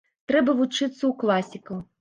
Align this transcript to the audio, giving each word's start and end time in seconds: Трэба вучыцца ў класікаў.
Трэба 0.31 0.55
вучыцца 0.61 0.91
ў 1.05 1.11
класікаў. 1.23 1.87